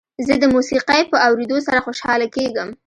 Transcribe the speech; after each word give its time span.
زه 0.27 0.33
د 0.39 0.45
موسیقۍ 0.55 1.01
په 1.11 1.17
اورېدو 1.27 1.57
سره 1.67 1.83
خوشحاله 1.85 2.27
کېږم. 2.35 2.69